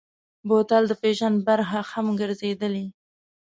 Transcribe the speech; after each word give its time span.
بوتل 0.47 0.83
د 0.87 0.93
فیشن 1.01 1.33
برخه 1.47 1.79
هم 1.91 2.05
ګرځېدلې. 2.19 2.85